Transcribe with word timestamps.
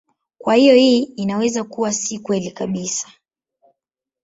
Kwa 0.37 0.55
hiyo 0.55 0.75
hii 0.75 1.01
inaweza 1.03 1.63
kuwa 1.63 1.93
si 1.93 2.19
kweli 2.19 2.51
kabisa. 2.51 3.07